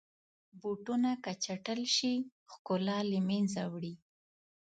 [0.59, 2.13] بوټونه که چټل شي،
[2.51, 3.93] ښکلا له منځه وړي.